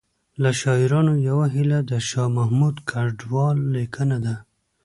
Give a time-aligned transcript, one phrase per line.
[0.41, 4.35] له شاعرانو یوه هیله د شاه محمود کډوال لیکنه ده